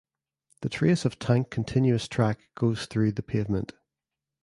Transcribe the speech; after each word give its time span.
The 0.61 0.69
trace 0.69 1.05
of 1.05 1.19
tank 1.19 1.51
continuous 1.51 2.07
track 2.07 2.49
goes 2.55 2.87
through 2.87 3.11
the 3.11 3.21
pavement. 3.21 3.73